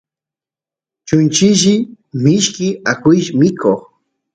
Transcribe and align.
chunchilli 1.07 1.75
mishki 2.23 2.67
akush 2.91 3.27
mikoq 3.39 3.79